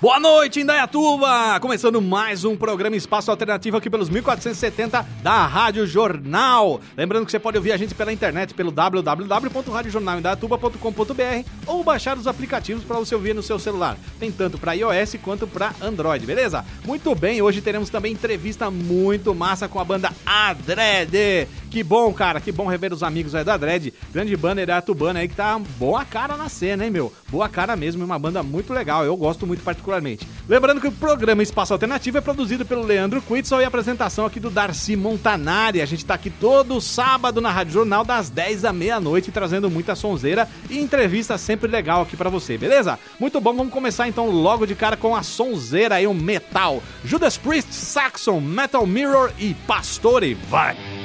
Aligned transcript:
Boa 0.00 0.18
noite, 0.18 0.60
Indaiatuba! 0.60 1.60
Começando 1.60 2.00
mais 2.00 2.42
um 2.42 2.56
programa 2.56 2.96
Espaço 2.96 3.30
Alternativo 3.30 3.76
aqui 3.76 3.90
pelos 3.90 4.08
1470 4.08 5.06
da 5.22 5.44
Rádio 5.44 5.86
Jornal. 5.86 6.80
Lembrando 6.96 7.26
que 7.26 7.30
você 7.30 7.38
pode 7.38 7.58
ouvir 7.58 7.72
a 7.72 7.76
gente 7.76 7.94
pela 7.94 8.10
internet 8.10 8.54
pelo 8.54 8.70
www.radiojornalindaiatuba.com.br 8.70 11.48
ou 11.66 11.84
baixar 11.84 12.16
os 12.16 12.26
aplicativos 12.26 12.82
para 12.82 12.98
você 12.98 13.14
ouvir 13.14 13.34
no 13.34 13.42
seu 13.42 13.58
celular. 13.58 13.98
Tem 14.18 14.32
tanto 14.32 14.56
para 14.56 14.72
iOS 14.72 15.16
quanto 15.22 15.46
para 15.46 15.74
Android, 15.82 16.24
beleza? 16.24 16.64
Muito 16.86 17.14
bem, 17.14 17.42
hoje 17.42 17.60
teremos 17.60 17.90
também 17.90 18.14
entrevista 18.14 18.70
muito 18.70 19.34
massa 19.34 19.68
com 19.68 19.78
a 19.78 19.84
banda 19.84 20.10
Adred. 20.24 21.46
Que 21.70 21.84
bom, 21.84 22.10
cara, 22.14 22.40
que 22.40 22.50
bom 22.50 22.66
rever 22.66 22.94
os 22.94 23.02
amigos 23.02 23.34
aí 23.34 23.44
da 23.44 23.52
Adred. 23.52 23.92
Grande 24.10 24.34
banda 24.34 24.62
Indaiatubana 24.62 25.20
aí 25.20 25.28
que 25.28 25.36
tá 25.36 25.60
boa 25.78 26.06
cara 26.06 26.38
na 26.38 26.48
cena, 26.48 26.86
hein, 26.86 26.90
meu? 26.90 27.12
Boa 27.28 27.50
cara 27.50 27.76
mesmo, 27.76 28.02
uma 28.02 28.18
banda 28.18 28.42
muito 28.42 28.72
legal. 28.72 29.04
Eu 29.04 29.14
gosto 29.14 29.46
muito 29.46 29.62
particularmente 29.62 29.89
particularmente. 29.90 30.26
Lembrando 30.48 30.80
que 30.80 30.86
o 30.86 30.92
programa 30.92 31.42
Espaço 31.42 31.72
Alternativo 31.72 32.18
é 32.18 32.20
produzido 32.20 32.64
pelo 32.64 32.84
Leandro 32.84 33.20
Quitzel 33.20 33.60
e 33.60 33.64
a 33.64 33.68
apresentação 33.68 34.24
aqui 34.24 34.38
do 34.38 34.48
Darcy 34.48 34.94
Montanari. 34.96 35.82
A 35.82 35.86
gente 35.86 36.06
tá 36.06 36.14
aqui 36.14 36.30
todo 36.30 36.80
sábado 36.80 37.40
na 37.40 37.50
Rádio 37.50 37.72
Jornal, 37.72 38.04
das 38.04 38.30
10 38.30 38.64
à 38.64 38.72
meia-noite, 38.72 39.32
trazendo 39.32 39.68
muita 39.68 39.94
sonzeira 39.94 40.48
e 40.70 40.78
entrevista 40.78 41.36
sempre 41.36 41.68
legal 41.68 42.02
aqui 42.02 42.16
para 42.16 42.30
você, 42.30 42.56
beleza? 42.56 42.98
Muito 43.18 43.40
bom, 43.40 43.54
vamos 43.54 43.72
começar 43.72 44.08
então 44.08 44.30
logo 44.30 44.66
de 44.66 44.74
cara 44.74 44.96
com 44.96 45.16
a 45.16 45.22
sonzeira 45.22 45.96
aí, 45.96 46.06
o 46.06 46.14
metal. 46.14 46.82
Judas 47.04 47.36
Priest, 47.36 47.72
Saxon, 47.72 48.40
Metal 48.40 48.86
Mirror 48.86 49.32
e 49.38 49.54
Pastore. 49.66 50.34
Vai! 50.34 50.99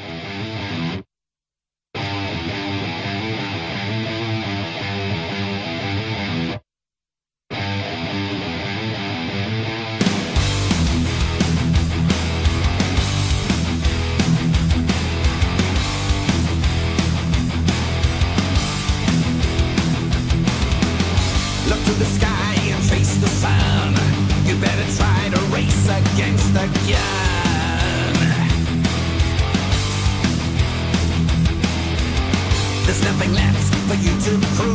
There's 32.86 33.04
nothing 33.04 33.34
left 33.34 33.76
for 33.88 33.96
you 33.96 34.14
to 34.22 34.48
prove. 34.56 34.75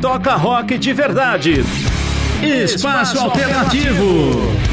Toca 0.00 0.34
rock 0.34 0.76
de 0.76 0.92
verdade. 0.92 1.64
Espaço 2.42 3.18
Alternativo. 3.18 4.34
What 4.44 4.69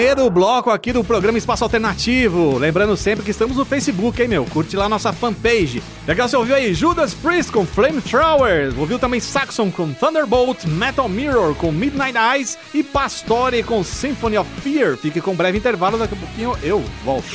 primeiro 0.00 0.30
bloco 0.30 0.70
aqui 0.70 0.94
do 0.94 1.04
programa 1.04 1.36
Espaço 1.36 1.62
Alternativo. 1.62 2.56
Lembrando 2.56 2.96
sempre 2.96 3.22
que 3.22 3.30
estamos 3.30 3.58
no 3.58 3.66
Facebook, 3.66 4.22
hein, 4.22 4.28
meu? 4.28 4.46
Curte 4.46 4.74
lá 4.74 4.88
nossa 4.88 5.12
fanpage. 5.12 5.82
Legal 6.08 6.26
você 6.26 6.38
ouviu 6.38 6.54
aí 6.54 6.72
Judas 6.72 7.12
Priest 7.12 7.52
com 7.52 7.66
Flamethrower. 7.66 8.72
Ouviu 8.78 8.98
também 8.98 9.20
Saxon 9.20 9.70
com 9.70 9.92
Thunderbolt, 9.92 10.64
Metal 10.64 11.06
Mirror 11.06 11.54
com 11.54 11.70
Midnight 11.70 12.16
Eyes 12.16 12.58
e 12.72 12.82
Pastore 12.82 13.62
com 13.62 13.84
Symphony 13.84 14.38
of 14.38 14.48
Fear. 14.62 14.96
Fique 14.96 15.20
com 15.20 15.32
um 15.32 15.36
breve 15.36 15.58
intervalo, 15.58 15.98
daqui 15.98 16.14
a 16.14 16.16
pouquinho 16.16 16.56
eu 16.62 16.82
volto. 17.04 17.28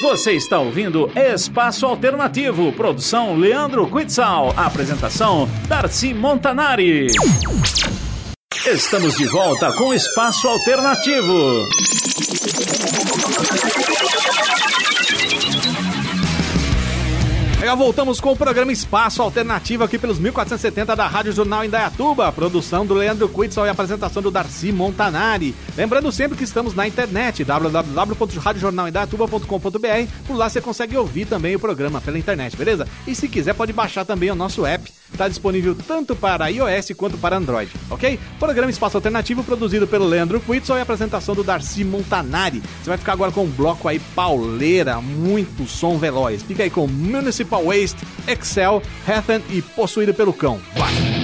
Você 0.00 0.32
está 0.32 0.58
ouvindo 0.58 1.10
Espaço 1.14 1.84
Alternativo, 1.84 2.72
produção 2.72 3.36
Leandro 3.36 3.86
Quitzal, 3.88 4.54
apresentação 4.56 5.46
Darcy 5.68 6.14
Montanari. 6.14 7.08
Estamos 8.72 9.16
de 9.16 9.26
volta 9.28 9.72
com 9.72 9.94
Espaço 9.94 10.46
Alternativo. 10.46 11.66
Legal, 17.58 17.76
voltamos 17.78 18.20
com 18.20 18.32
o 18.32 18.36
programa 18.36 18.70
Espaço 18.70 19.22
Alternativo 19.22 19.84
aqui 19.84 19.98
pelos 19.98 20.18
1470 20.18 20.94
da 20.94 21.06
Rádio 21.06 21.32
Jornal 21.32 21.64
Indaiatuba, 21.64 22.30
produção 22.30 22.84
do 22.84 22.92
Leandro 22.92 23.26
Quitzal 23.26 23.64
e 23.64 23.70
apresentação 23.70 24.22
do 24.22 24.30
Darcy 24.30 24.70
Montanari. 24.70 25.54
Lembrando 25.74 26.12
sempre 26.12 26.36
que 26.36 26.44
estamos 26.44 26.74
na 26.74 26.86
internet, 26.86 27.44
www.radiojornalindaiatuba.com.br. 27.44 30.12
Por 30.26 30.36
lá 30.36 30.50
você 30.50 30.60
consegue 30.60 30.94
ouvir 30.94 31.24
também 31.24 31.56
o 31.56 31.60
programa 31.60 32.02
pela 32.02 32.18
internet, 32.18 32.54
beleza? 32.54 32.86
E 33.06 33.14
se 33.14 33.28
quiser 33.28 33.54
pode 33.54 33.72
baixar 33.72 34.04
também 34.04 34.30
o 34.30 34.34
nosso 34.34 34.66
app 34.66 34.97
Está 35.12 35.28
disponível 35.28 35.76
tanto 35.86 36.14
para 36.14 36.48
iOS 36.48 36.92
quanto 36.96 37.18
para 37.18 37.36
Android, 37.36 37.70
ok? 37.90 38.18
Programa 38.38 38.70
Espaço 38.70 38.96
Alternativo 38.96 39.42
produzido 39.42 39.86
pelo 39.86 40.06
Leandro 40.06 40.40
Quitson 40.40 40.76
e 40.76 40.80
apresentação 40.80 41.34
do 41.34 41.42
Darcy 41.42 41.84
Montanari. 41.84 42.62
Você 42.82 42.90
vai 42.90 42.98
ficar 42.98 43.12
agora 43.12 43.32
com 43.32 43.44
um 43.44 43.50
bloco 43.50 43.88
aí 43.88 43.98
pauleira, 43.98 45.00
muito 45.00 45.66
som 45.66 45.98
veloz. 45.98 46.42
Fica 46.42 46.62
aí 46.62 46.70
com 46.70 46.86
Municipal 46.86 47.64
Waste, 47.64 47.98
Excel, 48.26 48.82
Hathen 49.06 49.42
e 49.50 49.62
Possuído 49.62 50.14
pelo 50.14 50.32
Cão. 50.32 50.60
Vai! 50.76 51.17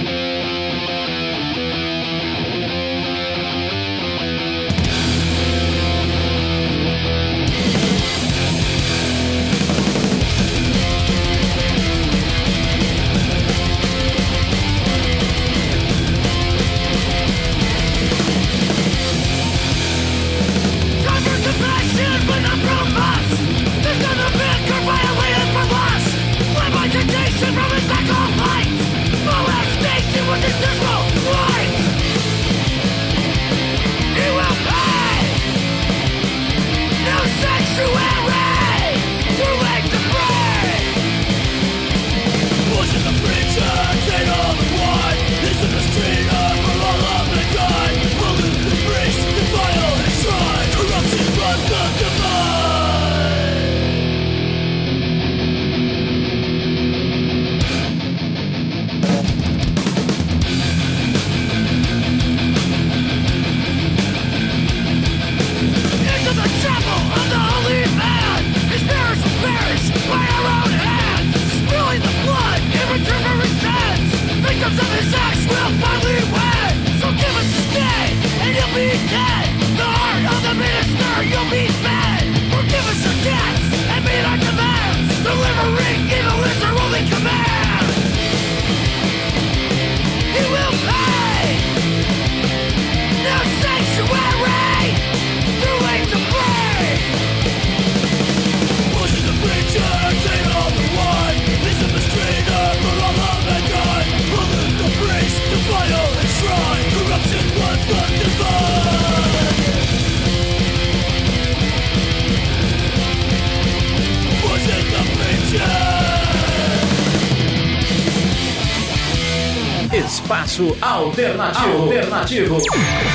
alternativo. 121.53 121.83
alternativo. 121.83 123.14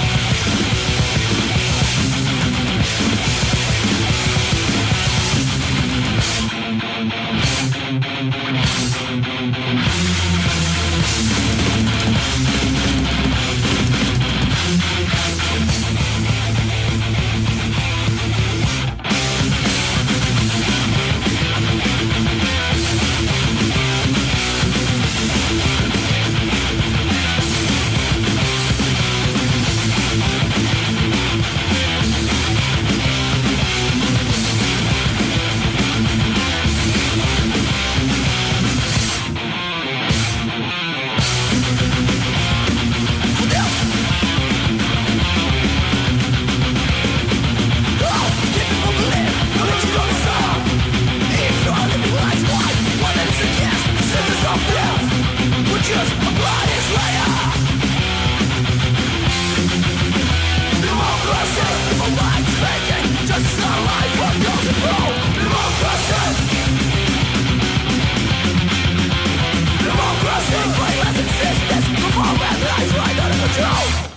Go! 73.61 74.10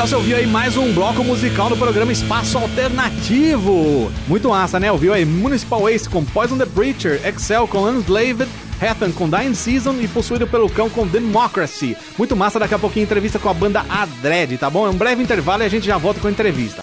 Legal, 0.00 0.08
você 0.08 0.16
ouviu 0.16 0.36
aí 0.38 0.46
mais 0.46 0.78
um 0.78 0.94
bloco 0.94 1.22
musical 1.22 1.68
do 1.68 1.76
programa 1.76 2.10
Espaço 2.10 2.56
Alternativo. 2.56 4.10
Muito 4.26 4.48
massa, 4.48 4.80
né? 4.80 4.90
Ouviu 4.90 5.12
aí 5.12 5.26
Municipal 5.26 5.82
Waste 5.82 6.08
com 6.08 6.24
Poison 6.24 6.56
the 6.56 6.64
Preacher, 6.64 7.20
Excel 7.22 7.68
com 7.68 7.82
Unslaved, 7.82 8.48
Heaven 8.80 9.12
com 9.12 9.28
Dying 9.28 9.54
Season 9.54 9.92
e 10.00 10.08
Possuído 10.08 10.46
pelo 10.46 10.70
Cão 10.70 10.88
com 10.88 11.06
Democracy. 11.06 11.94
Muito 12.16 12.34
massa, 12.34 12.58
daqui 12.58 12.72
a 12.72 12.78
pouquinho 12.78 13.04
entrevista 13.04 13.38
com 13.38 13.50
a 13.50 13.52
banda 13.52 13.84
Adred, 13.90 14.56
tá 14.56 14.70
bom? 14.70 14.86
É 14.86 14.90
um 14.90 14.96
breve 14.96 15.22
intervalo 15.22 15.64
e 15.64 15.66
a 15.66 15.68
gente 15.68 15.84
já 15.84 15.98
volta 15.98 16.18
com 16.18 16.28
a 16.28 16.30
entrevista. 16.30 16.80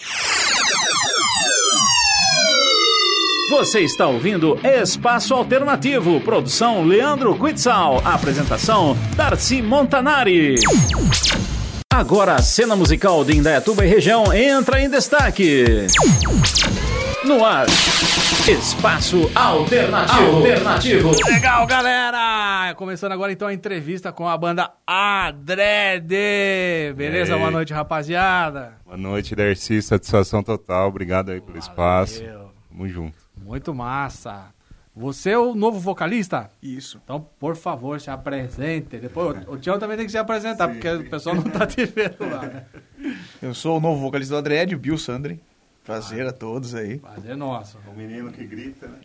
Você 3.49 3.79
está 3.79 4.05
ouvindo 4.05 4.59
Espaço 4.63 5.33
Alternativo, 5.33 6.21
produção 6.21 6.85
Leandro 6.85 7.33
Quitzal, 7.33 7.99
apresentação 8.05 8.95
Darcy 9.15 9.63
Montanari. 9.63 10.53
Agora 11.97 12.35
a 12.35 12.41
cena 12.43 12.75
musical 12.75 13.25
de 13.25 13.35
Indaiatuba 13.35 13.83
e 13.83 13.89
região 13.89 14.31
entra 14.31 14.79
em 14.79 14.87
destaque. 14.87 15.65
No 17.25 17.43
ar, 17.43 17.65
Espaço 18.47 19.31
Alternativo. 19.33 20.35
Alternativo. 20.35 21.11
Legal, 21.25 21.65
galera! 21.65 22.75
Começando 22.75 23.13
agora 23.13 23.31
então 23.31 23.47
a 23.47 23.53
entrevista 23.53 24.11
com 24.11 24.29
a 24.29 24.37
banda 24.37 24.71
Adred. 24.85 26.07
Beleza? 26.95 27.35
Boa 27.35 27.49
noite, 27.49 27.73
rapaziada. 27.73 28.73
Boa 28.85 28.95
noite, 28.95 29.35
Darcy. 29.35 29.81
Satisfação 29.81 30.43
total. 30.43 30.89
Obrigado 30.89 31.31
aí 31.31 31.41
pelo 31.41 31.57
espaço. 31.57 32.19
Valeu. 32.23 32.51
Tamo 32.69 32.87
junto. 32.87 33.17
Muito 33.35 33.73
massa. 33.73 34.55
Você 34.97 35.29
é 35.29 35.37
o 35.37 35.53
novo 35.53 35.79
vocalista? 35.79 36.49
Isso. 36.59 36.99
Então, 37.03 37.21
por 37.39 37.55
favor, 37.55 38.01
se 38.01 38.09
apresente. 38.09 38.97
Depois, 38.97 39.47
o 39.47 39.55
Tião 39.55 39.77
também 39.77 39.95
tem 39.95 40.07
que 40.07 40.11
se 40.11 40.17
apresentar, 40.17 40.67
porque 40.69 40.89
o 40.89 41.07
pessoal 41.07 41.35
não 41.35 41.43
tá 41.43 41.67
te 41.67 41.85
vendo 41.85 42.17
lá. 42.21 42.41
né? 42.41 42.65
Eu 43.39 43.53
sou 43.53 43.77
o 43.77 43.79
novo 43.79 44.01
vocalista 44.01 44.33
do 44.33 44.39
Adred, 44.39 44.73
o 44.73 44.79
Bill 44.79 44.97
Sandri. 44.97 45.39
Prazer 45.85 46.25
a 46.25 46.31
todos 46.31 46.73
aí. 46.73 46.97
Prazer 46.97 47.37
nosso. 47.37 47.77
O 47.87 47.95
menino 47.95 48.31
que 48.31 48.43
grita, 48.43 48.87
né? 48.87 48.97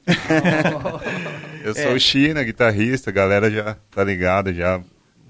É. 1.62 1.68
Eu 1.68 1.74
sou 1.74 1.92
o 1.92 2.00
China, 2.00 2.42
guitarrista. 2.42 3.10
A 3.10 3.12
galera 3.12 3.50
já 3.50 3.76
tá 3.90 4.02
ligada 4.02 4.52
já. 4.52 4.80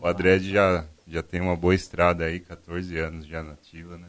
O 0.00 0.06
Adred 0.06 0.48
já, 0.48 0.84
já 1.08 1.24
tem 1.24 1.40
uma 1.40 1.56
boa 1.56 1.74
estrada 1.74 2.24
aí, 2.24 2.38
14 2.38 2.96
anos 2.98 3.26
já 3.26 3.42
nativa, 3.42 3.98
né? 3.98 4.06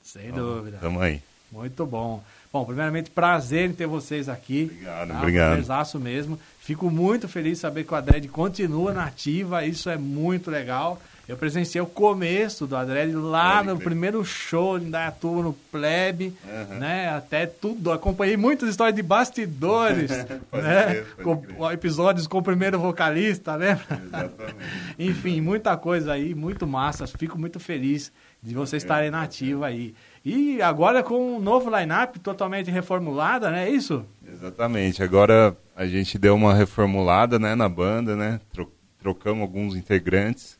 Sem 0.00 0.30
dúvida. 0.30 0.78
Tamo 0.80 1.00
aí. 1.00 1.20
Muito 1.50 1.84
bom. 1.84 2.22
Bom, 2.52 2.64
primeiramente, 2.64 3.10
prazer 3.10 3.68
em 3.68 3.72
ter 3.72 3.86
vocês 3.86 4.28
aqui. 4.28 4.70
Obrigado, 4.72 5.08
tá? 5.08 5.18
obrigado. 5.18 5.48
Prazerzaço 5.48 5.98
mesmo. 6.00 6.38
Fico 6.58 6.90
muito 6.90 7.28
feliz 7.28 7.54
de 7.54 7.58
saber 7.58 7.84
que 7.84 7.92
o 7.92 7.96
Adred 7.96 8.28
continua 8.28 8.92
na 8.92 9.04
ativa. 9.04 9.64
Isso 9.64 9.90
é 9.90 9.96
muito 9.96 10.50
legal. 10.50 11.00
Eu 11.28 11.36
presenciei 11.36 11.82
o 11.82 11.86
começo 11.86 12.68
do 12.68 12.76
Adred 12.76 13.12
lá 13.12 13.60
no 13.60 13.76
primeiro 13.80 14.24
show 14.24 14.78
em 14.78 14.88
Dayatuba, 14.88 15.42
no 15.42 15.52
Plebe, 15.72 16.32
Aham. 16.48 16.78
né? 16.78 17.08
Até 17.08 17.46
tudo. 17.46 17.90
Acompanhei 17.90 18.36
muitas 18.36 18.68
histórias 18.68 18.94
de 18.94 19.02
bastidores, 19.02 20.08
né? 20.52 21.04
com, 21.24 21.42
episódios 21.72 22.28
com 22.28 22.38
o 22.38 22.42
primeiro 22.42 22.78
vocalista, 22.78 23.58
né? 23.58 23.80
Exatamente. 23.90 24.56
Enfim, 24.96 25.40
muita 25.40 25.76
coisa 25.76 26.12
aí, 26.12 26.32
muito 26.32 26.64
massa. 26.64 27.08
Fico 27.08 27.36
muito 27.36 27.58
feliz 27.58 28.12
de 28.40 28.54
vocês 28.54 28.84
estarem 28.84 29.10
na 29.10 29.22
ativa 29.22 29.66
aí. 29.66 29.96
E 30.28 30.60
agora 30.60 31.04
com 31.04 31.36
um 31.36 31.38
novo 31.38 31.70
line-up 31.70 32.18
totalmente 32.18 32.68
reformulada, 32.68 33.48
né? 33.48 33.68
É 33.68 33.70
isso? 33.70 34.04
Exatamente. 34.26 35.00
Agora 35.00 35.56
a 35.76 35.86
gente 35.86 36.18
deu 36.18 36.34
uma 36.34 36.52
reformulada 36.52 37.38
né, 37.38 37.54
na 37.54 37.68
banda, 37.68 38.16
né? 38.16 38.40
Tro- 38.52 38.72
trocamos 38.98 39.42
alguns 39.42 39.76
integrantes 39.76 40.58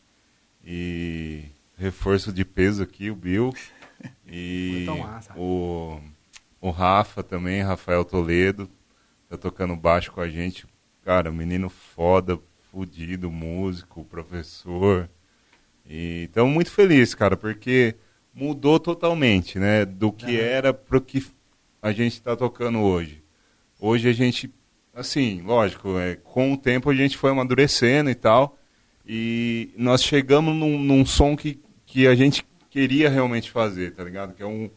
e 0.65 1.47
reforço 1.77 2.33
de 2.33 2.45
peso 2.45 2.81
aqui, 2.81 3.11
o 3.11 3.17
Bill. 3.17 3.53
E 4.25 4.87
o, 5.35 5.99
o 6.61 6.71
Rafa 6.71 7.25
também, 7.25 7.61
Rafael 7.61 8.05
Toledo, 8.05 8.71
tá 9.29 9.37
tocando 9.37 9.75
baixo 9.75 10.13
com 10.13 10.21
a 10.21 10.29
gente. 10.29 10.65
Cara, 11.05 11.33
menino 11.33 11.69
foda, 11.69 12.39
fudido, 12.71 13.33
músico, 13.33 14.05
professor. 14.05 15.11
E 15.85 16.27
estamos 16.29 16.55
muito 16.55 16.71
felizes, 16.71 17.17
cara, 17.17 17.37
porque 17.37 17.97
mudou 18.37 18.79
totalmente, 18.79 19.59
né? 19.59 19.87
Do 19.87 20.13
que 20.13 20.39
era 20.39 20.75
pro 20.75 21.01
que 21.01 21.27
a 21.81 21.91
gente 21.91 22.13
está 22.13 22.37
tocando 22.37 22.81
hoje. 22.81 23.23
Hoje 23.81 24.09
a 24.11 24.13
gente, 24.13 24.53
assim, 24.95 25.41
lógico, 25.41 25.99
é, 25.99 26.17
com 26.17 26.53
o 26.53 26.57
tempo 26.57 26.91
a 26.91 26.95
gente 26.95 27.17
foi 27.17 27.31
amadurecendo 27.31 28.11
e 28.11 28.15
tal. 28.15 28.59
E 29.07 29.71
nós 29.77 30.03
chegamos 30.03 30.55
num, 30.55 30.79
num 30.79 31.07
som 31.07 31.35
que, 31.35 31.59
que 31.87 32.07
a 32.07 32.15
gente 32.15 32.45
queria 32.69 33.09
realmente 33.09 33.51
fazer, 33.51 33.95
tá 33.95 34.05
ligado? 34.05 34.35
Que 34.35 34.43
é 34.43 34.47
um, 34.47 34.69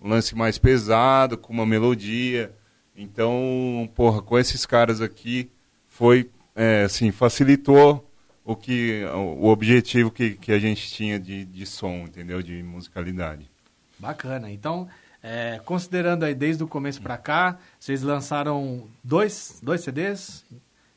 um 0.00 0.08
lance 0.08 0.36
mais 0.36 0.56
pesado, 0.56 1.36
com 1.36 1.52
uma 1.52 1.66
melodia. 1.66 2.54
Então, 2.96 3.90
porra, 3.96 4.22
com 4.22 4.38
esses 4.38 4.64
caras 4.64 5.00
aqui, 5.00 5.50
foi, 5.88 6.30
é, 6.54 6.84
assim, 6.84 7.10
facilitou 7.10 8.07
o 8.50 8.56
que 8.56 9.04
o 9.14 9.46
objetivo 9.48 10.10
que, 10.10 10.30
que 10.30 10.50
a 10.52 10.58
gente 10.58 10.90
tinha 10.90 11.18
de, 11.20 11.44
de 11.44 11.66
som, 11.66 12.04
entendeu? 12.04 12.42
De 12.42 12.62
musicalidade. 12.62 13.50
Bacana. 13.98 14.50
Então, 14.50 14.88
é, 15.22 15.60
considerando 15.64 16.24
aí 16.24 16.34
desde 16.34 16.62
o 16.64 16.66
começo 16.68 17.02
pra 17.02 17.18
cá, 17.18 17.58
vocês 17.78 18.02
lançaram 18.02 18.88
dois, 19.04 19.58
dois 19.62 19.82
CDs, 19.82 20.44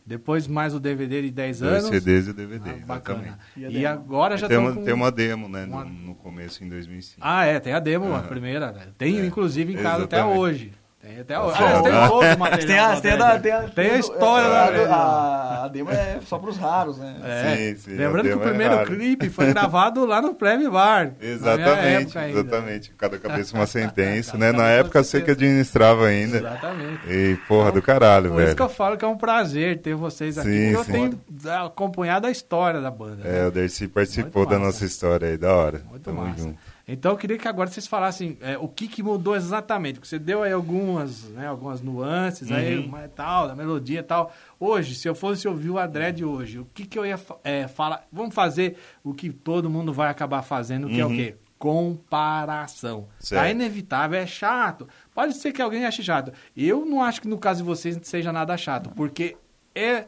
depois 0.05 0.47
mais 0.47 0.73
o 0.73 0.79
DVD 0.79 1.21
de 1.23 1.31
10 1.31 1.59
Dois 1.59 1.83
anos. 1.85 1.89
CDs 2.03 2.27
e 2.27 2.33
DVD, 2.33 2.69
Ah, 2.69 2.85
bacana. 2.85 3.19
exatamente. 3.19 3.39
E 3.57 3.65
a 3.65 3.69
E, 3.81 3.85
agora 3.85 4.37
já 4.37 4.47
tem, 4.47 4.57
uma, 4.57 4.73
com... 4.73 4.83
tem 4.83 4.93
uma 4.93 5.11
demo, 5.11 5.49
né, 5.49 5.65
uma- 5.65 5.83
no, 5.85 5.91
no 5.91 6.15
começo, 6.15 6.63
em 6.63 6.69
2005. 6.69 7.19
Ah, 7.21 7.45
é, 7.45 7.59
tem 7.59 7.73
a 7.73 7.79
demo, 7.79 8.05
a 8.13 8.19
Aham. 8.19 8.27
primeira. 8.27 8.71
né? 8.71 8.87
Tem, 8.97 9.19
É, 9.19 9.25
inclusive, 9.25 9.73
em 9.73 9.77
casa 9.77 10.05
até 10.05 10.17
exatamente. 10.17 10.39
hoje. 10.39 10.71
Tem 11.01 11.19
até. 11.19 11.33
Ah, 11.35 11.81
tem 11.81 11.91
Ah. 11.91 12.07
todo 12.07 12.23
o 12.35 12.39
material. 12.39 12.67
Tem 12.67 12.79
a, 12.79 12.93
do 12.95 13.01
tem 13.01 13.11
a, 13.11 13.15
Adred. 13.15 13.17
da- 13.17 13.39
tem 13.39 13.51
a, 13.51 13.61
Tem 13.69 13.89
a 13.91 13.97
história 13.97 14.47
a, 14.47 14.51
da 14.51 14.59
a, 14.61 14.65
Adred. 14.67 14.87
a, 14.91 15.63
a 15.63 15.67
demo 15.67 15.89
é 15.91 16.19
só 16.27 16.37
pros 16.37 16.57
raros, 16.57 16.97
né? 16.99 17.15
É. 17.23 17.55
Sim, 17.55 17.75
sim, 17.77 17.91
Lembrando 17.97 18.27
a 18.27 18.29
que 18.29 18.35
o 18.37 18.41
é 18.41 18.47
primeiro 18.47 18.75
raro. 18.75 18.87
clipe 18.87 19.29
foi 19.29 19.47
gravado 19.53 20.05
lá 20.05 20.21
no 20.21 20.35
Plebe 20.35 20.69
Bar. 20.69 21.13
Exatamente, 21.19 22.17
exatamente. 22.17 22.93
Cada 22.97 23.17
cabeça 23.17 23.55
uma 23.55 23.65
sentença, 23.65 24.37
né? 24.37 24.51
Na 24.51 24.67
época 24.69 25.03
você 25.03 25.21
que 25.21 25.31
administrava 25.31 26.05
ainda. 26.05 26.37
Exatamente. 26.37 26.99
E 27.09 27.35
porra 27.47 27.71
do 27.71 27.81
caralho, 27.81 28.29
Por 28.29 28.35
isso 28.37 28.45
velho. 28.45 28.55
que 28.55 28.61
eu 28.61 28.69
falo 28.69 28.95
que 28.97 29.03
é 29.03 29.07
um 29.07 29.17
prazer 29.17 29.81
ter 29.81 29.95
vocês 29.95 30.37
aqui. 30.37 30.49
Sim, 30.49 30.73
porque 30.75 30.91
sim. 30.91 31.03
eu 31.05 31.17
tenho 31.41 31.55
acompanhado 31.65 32.27
a 32.27 32.31
história 32.31 32.79
da 32.79 32.91
banda. 32.91 33.27
É, 33.27 33.41
né? 33.41 33.47
o 33.47 33.51
Dercy 33.51 33.87
participou 33.87 34.41
Muito 34.43 34.49
da 34.51 34.59
massa. 34.59 34.71
nossa 34.71 34.85
história 34.85 35.27
aí, 35.29 35.37
da 35.37 35.53
hora. 35.53 35.81
Muito 35.89 36.03
Tamo 36.03 36.21
massa. 36.21 36.37
junto. 36.43 36.57
Então 36.93 37.11
eu 37.11 37.17
queria 37.17 37.37
que 37.37 37.47
agora 37.47 37.69
vocês 37.69 37.87
falassem 37.87 38.37
é, 38.41 38.57
o 38.57 38.67
que, 38.67 38.87
que 38.87 39.01
mudou 39.01 39.35
exatamente. 39.35 39.95
Porque 39.95 40.07
você 40.07 40.19
deu 40.19 40.43
aí 40.43 40.51
algumas, 40.51 41.23
né, 41.29 41.47
algumas 41.47 41.81
nuances 41.81 42.51
aí, 42.51 42.77
Uhum. 42.77 42.85
uma, 42.87 43.07
tal, 43.07 43.47
da 43.47 43.55
melodia 43.55 43.99
e 43.99 44.03
tal. 44.03 44.33
Hoje, 44.59 44.95
se 44.95 45.07
eu 45.07 45.15
fosse 45.15 45.47
ouvir 45.47 45.69
o 45.69 45.77
Adred 45.79 46.23
hoje, 46.25 46.59
o 46.59 46.67
que, 46.73 46.85
que 46.85 46.97
eu 46.99 47.05
ia 47.05 47.19
é, 47.43 47.67
falar? 47.67 48.05
Vamos 48.11 48.35
fazer 48.35 48.77
o 49.03 49.13
que 49.13 49.29
todo 49.31 49.69
mundo 49.69 49.91
vai 49.93 50.09
acabar 50.09 50.41
fazendo, 50.41 50.87
que 50.87 50.99
é 50.99 51.05
o 51.05 51.09
Uhum. 51.09 51.15
quê? 51.15 51.35
Comparação. 51.57 53.07
Certo. 53.19 53.41
Tá 53.43 53.49
inevitável, 53.49 54.19
é 54.19 54.25
chato. 54.25 54.87
Pode 55.13 55.33
ser 55.35 55.51
que 55.51 55.61
alguém 55.61 55.85
ache 55.85 56.01
chato. 56.03 56.31
Eu 56.55 56.85
não 56.85 57.01
acho 57.03 57.21
que 57.21 57.27
no 57.27 57.37
caso 57.37 57.59
de 57.61 57.65
vocês 57.67 57.97
seja 58.03 58.31
nada 58.33 58.57
chato, 58.57 58.89
porque 58.95 59.37
é. 59.75 60.05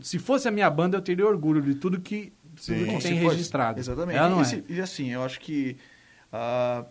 Se 0.00 0.18
fosse 0.18 0.48
a 0.48 0.50
minha 0.50 0.68
banda, 0.68 0.96
eu 0.96 1.00
teria 1.02 1.26
orgulho 1.26 1.62
de 1.62 1.74
tudo 1.76 2.00
que, 2.00 2.32
tudo 2.66 2.84
que 2.96 3.02
tem 3.02 3.14
registrado. 3.14 3.78
Exatamente. 3.78 4.18
Ela 4.18 4.28
não 4.28 4.38
e, 4.38 4.42
é. 4.42 4.44
se- 4.44 4.64
e 4.68 4.80
assim, 4.80 5.10
eu 5.10 5.22
acho 5.22 5.38
que 5.40 5.76
ah, 6.32 6.84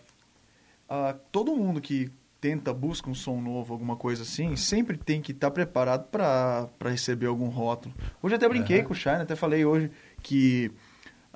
ah, 0.88 1.14
todo 1.32 1.54
mundo 1.54 1.80
que 1.80 2.10
tenta, 2.40 2.72
busca 2.72 3.10
um 3.10 3.14
som 3.14 3.40
novo, 3.40 3.72
alguma 3.74 3.96
coisa 3.96 4.22
assim, 4.22 4.56
sempre 4.56 4.96
tem 4.96 5.20
que 5.20 5.32
estar 5.32 5.50
preparado 5.50 6.04
para 6.08 6.68
receber 6.84 7.26
algum 7.26 7.48
rótulo. 7.48 7.94
Hoje 8.22 8.34
até 8.34 8.48
brinquei 8.48 8.82
com 8.82 8.92
o 8.92 8.96
Shine, 8.96 9.16
até 9.16 9.36
falei 9.36 9.64
hoje 9.64 9.90
que 10.22 10.70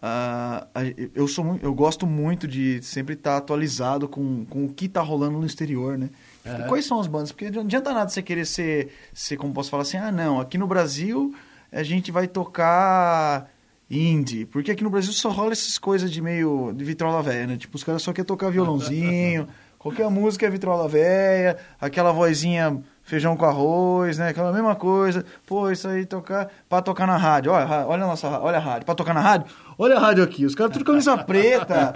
a- 0.01 0.67
eu, 1.15 1.29
sou, 1.29 1.59
eu 1.63 1.75
gosto 1.75 2.07
muito 2.07 2.49
de 2.49 2.83
sempre 2.83 3.15
estar 3.15 3.37
atualizado 3.37 4.09
com, 4.09 4.45
com 4.47 4.65
o 4.65 4.73
que 4.73 4.87
está 4.87 5.01
rolando 5.03 5.39
no 5.39 5.47
exterior, 5.47 5.97
né? 5.99 6.11
Aham. 6.47 6.67
Quais 6.69 6.85
são 6.87 7.01
as 7.01 7.07
bandas? 7.07 7.33
Porque 7.33 7.51
não 7.51 7.63
adianta 7.63 7.93
nada 7.93 8.09
você 8.11 8.23
querer 8.23 8.45
ser, 8.47 8.91
ser, 9.13 9.37
como 9.37 9.53
posso 9.55 9.71
falar 9.71 9.83
assim, 9.83 9.97
ah, 9.99 10.11
não, 10.13 10.41
aqui 10.41 10.57
no 10.59 10.67
Brasil 10.67 11.35
a 11.73 11.83
gente 11.83 12.11
vai 12.13 12.27
tocar 12.29 13.51
indie, 13.95 14.47
porque 14.47 14.71
aqui 14.71 14.83
no 14.83 14.91
Brasil 14.91 15.13
só 15.13 15.31
rola 15.31 15.53
essas 15.53 15.79
coisas 15.79 16.11
de 16.11 16.21
meio 16.21 16.73
de 16.75 16.85
vitrola 16.85 17.23
velha, 17.23 17.47
né? 17.47 17.57
Tipo, 17.57 17.77
os 17.77 17.85
caras 17.85 18.03
só 18.03 18.13
querem 18.13 18.27
tocar 18.27 18.51
violãozinho, 18.51 19.49
qualquer 19.79 20.09
música 20.11 20.47
é 20.47 20.51
vitrola 20.51 20.89
velha, 20.89 21.57
aquela 21.81 22.13
vozinha 22.13 22.83
feijão 23.05 23.37
com 23.37 23.45
arroz, 23.45 24.19
né? 24.19 24.31
Aquela 24.31 24.53
mesma 24.53 24.75
coisa. 24.75 25.25
Pô, 25.47 25.71
isso 25.71 25.87
aí 25.87 26.07
tocar 26.07 26.51
pra 26.69 26.81
tocar 26.83 27.07
na 27.07 27.17
rádio. 27.17 27.53
Olha, 27.53 27.87
olha 27.87 28.05
a 28.05 28.07
nossa, 28.07 28.29
olha 28.41 28.57
a 28.57 28.61
rádio, 28.61 28.87
pra 28.87 28.95
tocar 28.95 29.15
na 29.15 29.21
rádio. 29.21 29.47
Olha 29.79 29.97
a 29.97 30.01
rádio 30.01 30.25
aqui, 30.25 30.45
os 30.45 30.55
caras 30.55 30.73
tudo 30.73 30.85
camisa 30.85 31.17
preta. 31.23 31.93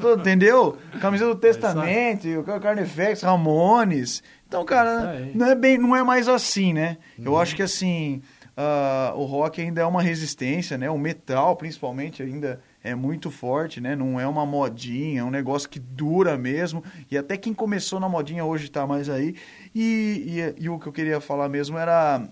tô, 0.00 0.14
entendeu? 0.14 0.76
Camisa 1.00 1.26
do 1.26 1.34
Testamento, 1.34 2.26
o 2.40 2.60
Carnifex, 2.60 3.22
Ramones. 3.22 4.22
Então, 4.46 4.64
cara, 4.64 5.10
aí. 5.10 5.32
não 5.34 5.46
é 5.46 5.54
bem, 5.54 5.76
não 5.76 5.94
é 5.94 6.02
mais 6.02 6.26
assim, 6.26 6.72
né? 6.72 6.96
Eu 7.22 7.38
acho 7.38 7.54
que 7.54 7.62
assim, 7.62 8.22
ah, 8.60 9.12
o 9.14 9.24
rock 9.24 9.60
ainda 9.60 9.82
é 9.82 9.84
uma 9.84 10.02
resistência, 10.02 10.76
né? 10.76 10.90
O 10.90 10.98
metal, 10.98 11.54
principalmente, 11.54 12.24
ainda 12.24 12.60
é 12.82 12.92
muito 12.92 13.30
forte, 13.30 13.80
né? 13.80 13.94
Não 13.94 14.18
é 14.18 14.26
uma 14.26 14.44
modinha, 14.44 15.20
é 15.20 15.24
um 15.24 15.30
negócio 15.30 15.68
que 15.68 15.78
dura 15.78 16.36
mesmo. 16.36 16.82
E 17.08 17.16
até 17.16 17.36
quem 17.36 17.54
começou 17.54 18.00
na 18.00 18.08
modinha 18.08 18.44
hoje 18.44 18.68
tá 18.68 18.84
mais 18.84 19.08
aí. 19.08 19.36
E, 19.72 20.54
e, 20.58 20.64
e 20.64 20.68
o 20.68 20.76
que 20.76 20.88
eu 20.88 20.92
queria 20.92 21.20
falar 21.20 21.48
mesmo 21.48 21.78
era 21.78 22.28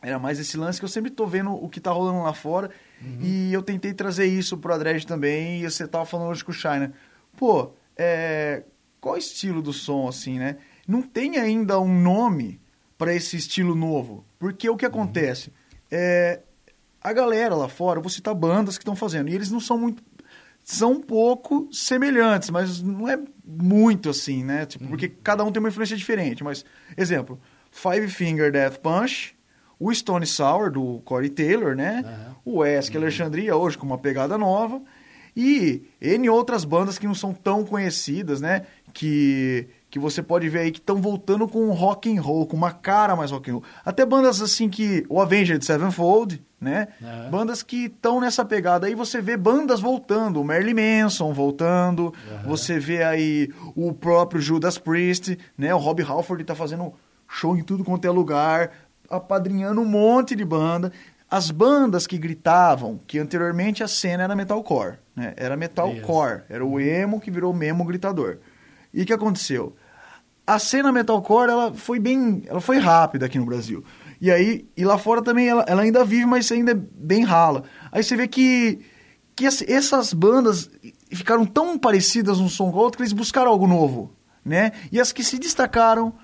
era 0.00 0.18
mais 0.18 0.38
esse 0.38 0.56
lance 0.56 0.78
que 0.78 0.86
eu 0.86 0.88
sempre 0.88 1.10
tô 1.10 1.26
vendo 1.26 1.52
o 1.52 1.68
que 1.68 1.80
tá 1.80 1.90
rolando 1.90 2.22
lá 2.22 2.32
fora. 2.32 2.70
E 3.20 3.52
eu 3.52 3.62
tentei 3.62 3.92
trazer 3.92 4.24
isso 4.24 4.56
pro 4.56 4.72
Adred 4.72 5.06
também. 5.06 5.60
E 5.60 5.70
você 5.70 5.86
tava 5.86 6.06
falando 6.06 6.30
hoje 6.30 6.42
com 6.42 6.50
o 6.50 6.54
China. 6.54 6.94
Pô, 7.36 7.72
é, 7.94 8.62
qual 9.02 9.16
é 9.16 9.18
o 9.18 9.20
estilo 9.20 9.60
do 9.60 9.74
som, 9.74 10.08
assim, 10.08 10.38
né? 10.38 10.56
Não 10.86 11.02
tem 11.02 11.36
ainda 11.36 11.78
um 11.78 12.00
nome 12.00 12.58
para 12.96 13.14
esse 13.14 13.36
estilo 13.36 13.74
novo. 13.74 14.24
Porque 14.38 14.70
o 14.70 14.78
que 14.78 14.86
acontece? 14.86 15.52
É, 15.90 16.40
a 17.00 17.12
galera 17.12 17.54
lá 17.54 17.68
fora, 17.68 17.98
eu 17.98 18.02
vou 18.02 18.10
citar 18.10 18.34
bandas 18.34 18.76
que 18.76 18.82
estão 18.82 18.96
fazendo. 18.96 19.28
E 19.28 19.34
eles 19.34 19.50
não 19.50 19.60
são 19.60 19.78
muito. 19.78 20.02
São 20.64 20.92
um 20.92 21.00
pouco 21.00 21.68
semelhantes, 21.72 22.50
mas 22.50 22.82
não 22.82 23.08
é 23.08 23.18
muito 23.44 24.10
assim, 24.10 24.44
né? 24.44 24.66
Tipo, 24.66 24.86
Porque 24.88 25.08
cada 25.08 25.42
um 25.42 25.50
tem 25.50 25.60
uma 25.60 25.70
influência 25.70 25.96
diferente. 25.96 26.44
Mas, 26.44 26.64
exemplo, 26.96 27.40
Five 27.70 28.08
Finger 28.08 28.52
Death 28.52 28.78
Punch, 28.78 29.34
o 29.78 29.94
Stone 29.94 30.26
Sour, 30.26 30.70
do 30.70 31.00
Corey 31.06 31.30
Taylor, 31.30 31.74
né? 31.74 32.02
O 32.44 32.64
Esk 32.64 32.94
Alexandria, 32.96 33.56
hoje 33.56 33.78
com 33.78 33.86
uma 33.86 33.96
pegada 33.98 34.36
nova. 34.36 34.82
E 35.34 35.84
N 36.00 36.28
outras 36.28 36.64
bandas 36.64 36.98
que 36.98 37.06
não 37.06 37.14
são 37.14 37.32
tão 37.32 37.64
conhecidas, 37.64 38.40
né? 38.40 38.66
Que, 38.92 39.68
que 39.90 39.98
você 39.98 40.22
pode 40.22 40.48
ver 40.48 40.60
aí 40.60 40.70
que 40.70 40.78
estão 40.78 41.00
voltando 41.00 41.46
com 41.46 41.70
rock 41.70 42.16
and 42.16 42.20
roll, 42.20 42.46
com 42.46 42.56
uma 42.56 42.72
cara 42.72 43.14
mais 43.14 43.30
rock 43.30 43.50
and 43.50 43.54
roll. 43.54 43.64
Até 43.84 44.04
bandas 44.04 44.40
assim 44.40 44.68
que... 44.68 45.04
O 45.08 45.20
Avenged 45.20 45.64
Sevenfold, 45.64 46.42
né? 46.60 46.88
É. 47.02 47.28
Bandas 47.28 47.62
que 47.62 47.84
estão 47.84 48.20
nessa 48.20 48.44
pegada. 48.44 48.86
Aí 48.86 48.94
você 48.94 49.20
vê 49.20 49.36
bandas 49.36 49.80
voltando. 49.80 50.40
O 50.40 50.44
Marilyn 50.44 51.02
Manson 51.02 51.32
voltando. 51.32 52.12
Você 52.44 52.78
vê 52.78 53.02
aí 53.02 53.48
o 53.76 53.92
próprio 53.92 54.40
Judas 54.40 54.78
Priest, 54.78 55.38
né? 55.56 55.74
O 55.74 55.78
Rob 55.78 56.02
Halford 56.02 56.42
tá 56.44 56.54
fazendo 56.54 56.92
show 57.28 57.56
em 57.56 57.62
tudo 57.62 57.84
quanto 57.84 58.04
é 58.04 58.10
lugar. 58.10 58.72
Apadrinhando 59.08 59.80
um 59.80 59.84
monte 59.84 60.34
de 60.34 60.44
banda. 60.44 60.92
As 61.30 61.50
bandas 61.50 62.06
que 62.06 62.16
gritavam, 62.16 62.98
que 63.06 63.18
anteriormente 63.18 63.84
a 63.84 63.88
cena 63.88 64.24
era 64.24 64.34
metalcore, 64.34 64.94
né? 65.14 65.34
Era 65.36 65.58
metalcore. 65.58 66.42
Era 66.48 66.64
o 66.64 66.80
emo 66.80 67.20
que 67.20 67.30
virou 67.30 67.52
memo 67.52 67.84
gritador. 67.84 68.38
E 68.98 69.02
o 69.02 69.06
que 69.06 69.12
aconteceu? 69.12 69.74
a 70.46 70.58
cena 70.58 70.90
metalcore 70.90 71.50
ela 71.50 71.74
foi 71.74 71.98
bem 71.98 72.42
ela 72.46 72.58
foi 72.60 72.78
rápida 72.78 73.26
aqui 73.26 73.38
no 73.38 73.44
Brasil 73.44 73.84
e 74.18 74.30
aí 74.30 74.66
e 74.74 74.82
lá 74.82 74.96
fora 74.96 75.20
também 75.20 75.46
ela, 75.46 75.62
ela 75.68 75.82
ainda 75.82 76.02
vive 76.06 76.24
mas 76.24 76.50
ainda 76.50 76.70
é 76.72 76.74
bem 76.74 77.22
rala 77.22 77.64
aí 77.92 78.02
você 78.02 78.16
vê 78.16 78.26
que 78.26 78.78
que 79.36 79.44
ess- 79.44 79.62
essas 79.68 80.14
bandas 80.14 80.70
ficaram 81.12 81.44
tão 81.44 81.78
parecidas 81.78 82.40
um 82.40 82.48
som 82.48 82.70
com 82.72 82.78
o 82.78 82.80
outro 82.80 82.96
que 82.96 83.02
eles 83.02 83.12
buscaram 83.12 83.50
algo 83.50 83.66
novo, 83.66 84.10
né? 84.42 84.72
E 84.90 84.98
as 84.98 85.12
que 85.12 85.22
se 85.22 85.38
destacaram, 85.38 86.14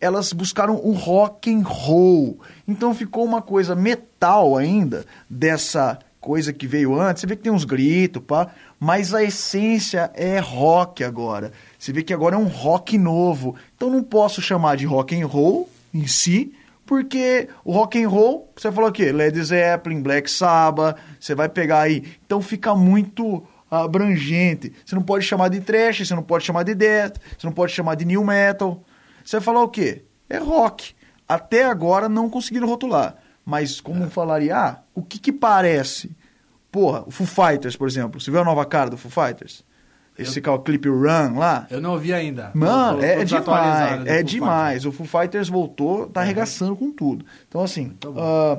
elas 0.00 0.32
buscaram 0.32 0.76
o 0.76 0.92
rock 0.92 1.52
and 1.52 1.62
roll. 1.66 2.38
Então 2.66 2.94
ficou 2.94 3.24
uma 3.24 3.42
coisa 3.42 3.74
metal 3.74 4.56
ainda 4.56 5.04
dessa 5.28 5.98
coisa 6.20 6.54
que 6.54 6.66
veio 6.66 6.98
antes. 6.98 7.20
Você 7.20 7.26
vê 7.26 7.36
que 7.36 7.42
tem 7.42 7.52
uns 7.52 7.64
gritos, 7.66 8.22
pá, 8.26 8.48
mas 8.80 9.12
a 9.12 9.22
essência 9.22 10.10
é 10.14 10.38
rock 10.38 11.04
agora. 11.04 11.52
Você 11.84 11.92
vê 11.92 12.02
que 12.02 12.14
agora 12.14 12.34
é 12.34 12.38
um 12.38 12.46
rock 12.46 12.96
novo. 12.96 13.56
Então 13.76 13.90
não 13.90 14.02
posso 14.02 14.40
chamar 14.40 14.74
de 14.74 14.86
rock 14.86 15.20
and 15.20 15.26
roll 15.26 15.68
em 15.92 16.06
si, 16.06 16.54
porque 16.86 17.46
o 17.62 17.72
rock 17.72 18.02
and 18.02 18.08
roll, 18.08 18.50
você 18.56 18.72
falou 18.72 18.88
o 18.88 18.92
quê? 18.92 19.12
Led 19.12 19.38
Zeppelin, 19.44 20.00
Black 20.00 20.30
Sabbath, 20.30 20.96
você 21.20 21.34
vai 21.34 21.46
pegar 21.46 21.80
aí. 21.80 22.02
Então 22.24 22.40
fica 22.40 22.74
muito 22.74 23.46
abrangente. 23.70 24.72
Você 24.82 24.94
não 24.94 25.02
pode 25.02 25.26
chamar 25.26 25.48
de 25.48 25.60
thrash, 25.60 26.08
você 26.08 26.14
não 26.14 26.22
pode 26.22 26.46
chamar 26.46 26.62
de 26.62 26.74
death, 26.74 27.18
você 27.36 27.46
não 27.46 27.52
pode 27.52 27.72
chamar 27.72 27.96
de 27.96 28.06
new 28.06 28.24
metal. 28.24 28.82
Você 29.22 29.36
vai 29.36 29.44
falar 29.44 29.62
o 29.62 29.68
quê? 29.68 30.04
É 30.26 30.38
rock. 30.38 30.94
Até 31.28 31.66
agora 31.66 32.08
não 32.08 32.30
conseguiram 32.30 32.66
rotular. 32.66 33.14
Mas 33.44 33.78
como 33.78 34.08
falaria, 34.08 34.56
ah, 34.56 34.78
o 34.94 35.02
que 35.02 35.18
que 35.18 35.30
parece? 35.30 36.16
Porra, 36.72 37.04
o 37.06 37.10
Foo 37.10 37.26
Fighters, 37.26 37.76
por 37.76 37.86
exemplo. 37.86 38.18
Você 38.18 38.30
viu 38.30 38.40
a 38.40 38.44
nova 38.44 38.64
cara 38.64 38.88
do 38.88 38.96
Foo 38.96 39.10
Fighters? 39.10 39.62
Esse 40.18 40.40
eu... 40.44 40.58
clipe 40.60 40.88
Run 40.88 41.38
lá. 41.38 41.66
Eu 41.70 41.80
não 41.80 41.92
ouvi 41.92 42.12
ainda. 42.12 42.50
Mano, 42.54 42.98
Tô- 42.98 43.04
é, 43.04 43.20
é 43.20 43.24
demais. 43.24 44.06
É 44.06 44.22
demais. 44.22 44.86
O 44.86 44.92
Foo 44.92 45.06
Fighters 45.06 45.48
voltou, 45.48 46.06
tá 46.06 46.20
arregaçando 46.20 46.76
com 46.76 46.92
tudo. 46.92 47.24
Então, 47.48 47.62
assim, 47.62 47.92
ah, 48.16 48.58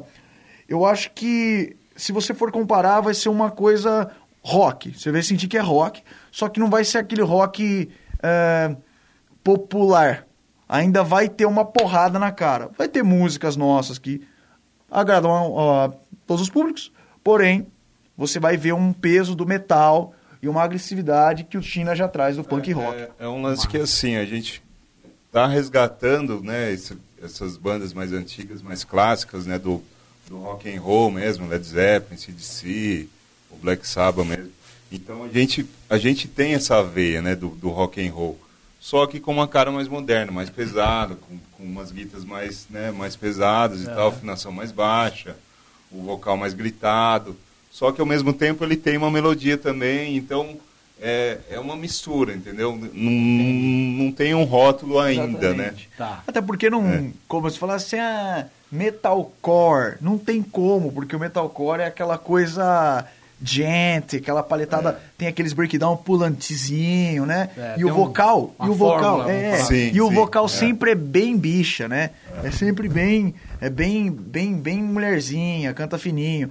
eu 0.68 0.86
acho 0.86 1.12
que 1.12 1.76
se 1.96 2.12
você 2.12 2.34
for 2.34 2.52
comparar, 2.52 3.00
vai 3.00 3.14
ser 3.14 3.30
uma 3.30 3.50
coisa 3.50 4.12
rock. 4.44 4.98
Você 4.98 5.12
vai 5.12 5.24
sentir 5.24 5.48
que 5.48 5.58
é 5.58 5.62
rock, 5.62 6.04
só 6.32 6.50
que 6.50 6.60
não 6.60 6.70
vai 6.70 6.84
ser 6.84 6.98
aquele 6.98 7.22
rock 7.22 7.90
eh, 8.22 8.76
popular. 9.44 10.28
Ainda 10.68 11.04
vai 11.04 11.30
ter 11.30 11.46
uma 11.46 11.64
porrada 11.64 12.20
na 12.20 12.32
cara. 12.32 12.70
Vai 12.78 12.88
ter 12.88 13.04
músicas 13.04 13.56
nossas 13.56 13.98
que 13.98 14.22
agradam 14.90 15.32
a, 15.58 15.86
a 15.86 15.92
todos 16.28 16.44
os 16.44 16.50
públicos, 16.50 16.92
porém, 17.24 17.68
você 18.18 18.40
vai 18.40 18.58
ver 18.58 18.74
um 18.74 18.92
peso 18.94 19.36
do 19.36 19.46
metal 19.46 20.14
e 20.46 20.48
uma 20.48 20.62
agressividade 20.64 21.44
que 21.44 21.58
o 21.58 21.62
China 21.64 21.96
já 21.96 22.08
traz 22.08 22.36
do 22.36 22.44
punk 22.44 22.72
rock. 22.72 22.96
É, 22.98 23.10
é 23.20 23.28
um 23.28 23.42
lance 23.42 23.68
que 23.68 23.78
assim, 23.78 24.16
a 24.16 24.26
gente 24.26 24.62
tá 25.32 25.48
resgatando, 25.48 26.42
né, 26.44 26.72
esse- 26.72 26.98
essas 27.22 27.58
bandas 27.58 27.94
mais 27.94 28.14
antigas, 28.14 28.62
mais 28.62 28.84
clássicas, 28.84 29.46
né, 29.48 29.58
do, 29.58 29.84
do 30.28 30.38
rock 30.38 30.70
and 30.74 30.80
roll 30.80 31.10
mesmo, 31.10 31.48
Led 31.48 31.66
Zeppelin, 31.66 32.18
CDC, 32.18 33.08
o 33.50 33.56
Black 33.58 33.88
Sabbath 33.88 34.26
mesmo. 34.26 34.52
Então 34.92 35.24
a 35.24 35.28
gente, 35.30 35.66
a 35.90 35.98
gente 35.98 36.28
tem 36.28 36.54
essa 36.54 36.84
veia, 36.84 37.22
né, 37.24 37.36
do, 37.36 37.50
do 37.50 37.70
rock 37.70 38.06
and 38.06 38.12
roll. 38.14 38.40
Só 38.80 39.08
que 39.08 39.20
com 39.20 39.32
uma 39.32 39.48
cara 39.48 39.72
mais 39.72 39.88
moderna, 39.88 40.32
mais 40.32 40.50
pesada, 40.52 41.16
com, 41.16 41.40
com 41.58 41.64
umas 41.64 41.92
guitas 41.92 42.24
mais, 42.24 42.68
né, 42.70 42.92
mais 42.92 43.16
pesadas 43.16 43.82
e 43.82 43.86
tal, 43.86 44.10
afinação 44.10 44.52
mais 44.52 44.72
baixa, 44.72 45.36
o 45.92 46.04
vocal 46.04 46.38
mais 46.38 46.54
gritado. 46.54 47.36
Só 47.76 47.92
que 47.92 48.00
ao 48.00 48.08
mesmo 48.08 48.32
tempo 48.32 48.64
ele 48.64 48.78
tem 48.78 48.96
uma 48.96 49.12
melodia 49.12 49.58
também, 49.58 50.16
então 50.16 50.56
é, 51.02 51.40
é 51.52 51.60
uma 51.60 51.76
mistura, 51.76 52.34
entendeu? 52.34 52.72
Não, 52.94 53.12
não 54.06 54.12
tem 54.14 54.34
um 54.34 54.46
rótulo 54.46 54.98
ainda, 54.98 55.54
né? 55.54 55.66
Exatamente. 55.66 55.90
Tá. 55.98 56.24
Até 56.26 56.40
porque 56.40 56.70
não, 56.70 56.88
É. 56.90 57.04
como 57.28 57.50
se 57.52 57.60
falasse, 57.60 57.98
ah, 57.98 58.46
metalcore, 58.72 59.98
não 60.00 60.18
tem 60.18 60.42
como, 60.42 60.90
porque 60.90 61.18
o 61.18 61.20
metalcore 61.20 61.82
é 61.82 61.88
aquela 61.88 62.18
coisa 62.18 63.06
gente, 63.44 64.16
aquela 64.16 64.42
paletada, 64.42 64.98
tem 65.18 65.28
aqueles 65.28 65.52
breakdown 65.52 65.98
pulantezinho, 65.98 67.26
né? 67.26 67.50
É, 67.58 67.76
e 67.78 67.84
o 67.84 67.90
um- 67.90 67.94
vocal, 67.94 68.56
uma 68.58 68.68
e 68.68 68.72
o 68.72 68.74
vocal, 68.74 69.18
fórmula, 69.18 69.32
é. 69.32 69.58
Sim, 69.58 69.92
e 69.94 70.00
o 70.02 70.08
sim, 70.08 70.16
vocal 70.16 70.46
é. 70.46 70.48
sempre 70.48 70.92
é 70.92 70.96
bem 70.96 71.38
bicha, 71.38 71.90
né? 71.90 72.12
É 72.42 72.50
sempre 72.50 72.88
bem, 72.88 73.36
é 73.60 73.70
bem, 73.70 74.10
bem, 74.10 74.54
bem 74.56 74.82
mulherzinha, 74.82 75.74
canta 75.74 75.98
fininho. 75.98 76.50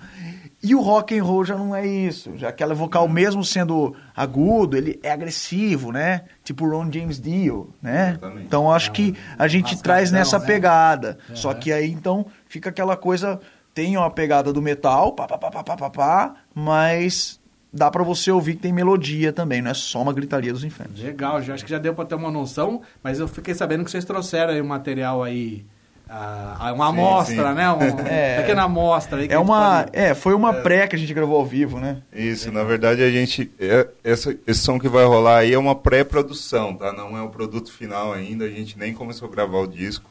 E 0.65 0.75
o 0.75 0.81
rock 0.81 1.19
and 1.19 1.23
roll 1.23 1.45
já 1.45 1.57
não 1.57 1.77
é 1.77 1.87
isso, 1.87 2.33
já 2.39 2.49
aquela 2.49 2.75
vocal 2.75 3.07
mesmo 3.07 3.45
sendo 3.45 3.95
agudo, 4.17 4.79
ele 4.79 4.99
é 5.03 5.13
agressivo, 5.13 5.93
né? 5.93 6.23
Tipo 6.43 6.65
o 6.65 6.71
Ron 6.71 6.91
James 6.91 7.21
Dio, 7.21 7.75
né? 7.83 8.13
Exatamente. 8.13 8.47
Então 8.47 8.73
acho 8.73 8.91
que 8.91 9.15
a 9.39 9.47
gente 9.47 9.81
traz 9.83 10.11
nessa 10.11 10.39
né? 10.39 10.47
pegada. 10.47 11.19
Só 11.35 11.53
que 11.53 11.71
aí 11.71 11.91
então 11.91 12.25
fica 12.49 12.71
aquela 12.71 12.97
coisa, 12.97 13.39
tem 13.75 13.95
uma 13.99 14.11
pegada 14.11 14.55
do 14.55 14.63
metal, 14.63 15.13
pá, 15.13 15.27
pá, 15.27 15.37
pá, 15.37 15.51
pá, 15.51 15.63
pá, 15.63 15.77
pá, 15.77 15.91
pá, 15.91 16.35
mas 16.55 17.39
dá 17.71 17.91
pra 17.91 18.03
você 18.03 18.31
ouvir 18.31 18.55
que 18.55 18.63
tem 18.63 18.73
melodia 18.73 19.35
também, 19.35 19.61
não 19.61 19.71
é 19.71 19.75
só 19.75 20.01
uma 20.01 20.15
gritaria 20.15 20.53
dos 20.53 20.65
infernos. 20.65 20.99
Legal, 20.99 21.43
já, 21.43 21.53
acho 21.53 21.65
que 21.65 21.71
já 21.71 21.79
deu 21.79 21.93
pra 21.93 22.07
ter 22.07 22.15
uma 22.15 22.31
noção, 22.31 22.81
mas 23.03 23.19
eu 23.21 23.29
fiquei 23.29 23.53
sabendo 23.53 23.85
que 23.85 23.91
vocês 23.91 24.05
trouxeram 24.05 24.55
aí 24.55 24.63
um 24.63 24.67
material 24.67 25.23
aí, 25.23 25.67
ah, 26.09 26.73
uma 26.75 26.87
Sim, 26.87 26.93
amostra, 26.93 27.49
sim. 27.49 27.55
né? 27.55 27.71
Uma 27.71 28.09
É. 28.09 28.41
pequena 28.41 28.63
amostra 28.65 29.19
aí. 29.21 29.29
que 29.29 29.35
É 29.35 29.39
uma, 29.39 29.85
pode- 29.85 29.97
é, 29.99 30.15
foi 30.15 30.35
uma 30.35 30.53
pré 30.55 30.87
que 30.87 30.95
a 30.97 30.99
gente 30.99 31.13
gravou 31.15 31.37
ao 31.37 31.47
vivo, 31.47 31.81
né? 31.81 32.03
Isso, 32.13 32.53
na 32.53 32.63
verdade 32.65 33.03
a 33.03 33.11
gente. 33.11 33.51
é- 33.59 33.89
essa, 34.05 34.37
esse 34.47 34.61
som 34.61 34.79
que 34.79 34.89
vai 34.89 35.05
rolar 35.05 35.39
aí 35.39 35.53
é 35.55 35.59
uma 35.59 35.75
pré-produção, 35.75 36.75
tá? 36.75 36.93
Não 36.93 37.17
é 37.17 37.23
o 37.23 37.29
produto 37.31 37.73
final 37.73 38.13
ainda, 38.13 38.45
a 38.45 38.51
gente 38.51 38.79
nem 38.79 38.93
começou 38.93 39.29
a 39.29 39.31
gravar 39.31 39.59
o 39.59 39.67
disco. 39.67 40.09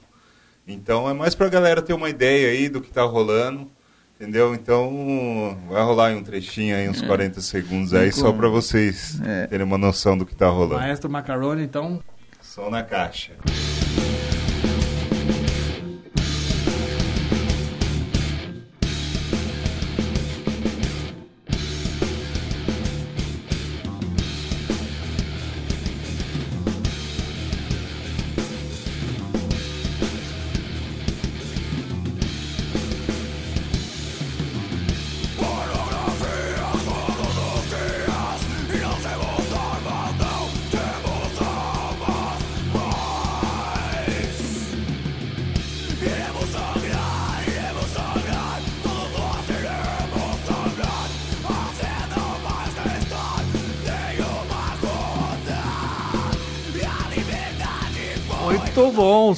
Então 0.68 1.10
é 1.10 1.14
mais 1.14 1.36
pra 1.36 1.50
galera 1.50 1.82
ter 1.82 1.94
uma 1.94 2.10
ideia 2.10 2.50
aí 2.50 2.70
do 2.70 2.82
que 2.82 2.89
tá 2.89 3.04
rolando. 3.04 3.70
Entendeu? 4.20 4.54
Então 4.56 5.58
vai 5.68 5.84
rolar 5.84 6.08
aí 6.10 6.16
um 6.16 6.24
trechinho 6.24 6.76
aí, 6.78 6.88
uns 6.88 7.02
40 7.02 7.41
segundos 7.41 7.94
aí, 7.94 8.10
só 8.12 8.32
pra 8.32 8.48
vocês 8.48 9.20
É. 9.26 9.48
terem 9.48 9.66
uma 9.66 9.78
noção 9.78 10.18
do 10.18 10.26
que 10.26 10.34
tá 10.34 10.48
rolando. 10.48 10.76
Maestro 10.80 11.10
Macaroni, 11.10 11.64
então, 11.64 12.00
Som 12.41 12.70
na 12.70 12.84
caixa. 12.84 13.34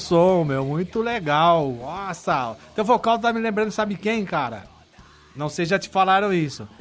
Som, 0.06 0.44
meu, 0.44 0.64
muito 0.64 1.02
legal. 1.02 1.72
Nossa, 1.72 2.56
teu 2.76 2.86
vocal 2.86 3.18
tá 3.18 3.34
me 3.34 3.40
lembrando, 3.40 3.72
sabe 3.72 3.96
quem, 3.96 4.24
cara? 4.24 4.64
Não 5.36 5.50
sei 5.50 5.66
se 5.66 5.72
já 5.72 5.80
te 5.80 5.90
falaram 5.90 6.32
isso. 6.32 6.68